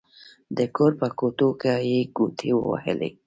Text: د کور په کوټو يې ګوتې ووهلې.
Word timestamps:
د 0.57 0.59
کور 0.75 0.91
په 0.99 1.07
کوټو 1.19 1.49
يې 1.89 1.99
ګوتې 2.15 2.49
ووهلې. 2.55 3.09